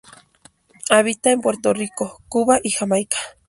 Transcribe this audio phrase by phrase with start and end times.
[0.89, 3.17] Habita en Puerto Rico, Cuba y Jamaica.